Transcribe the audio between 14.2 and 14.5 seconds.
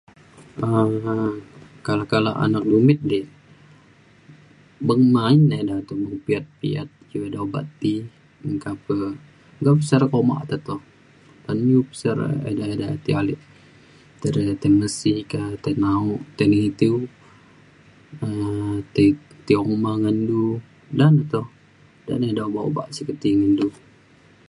re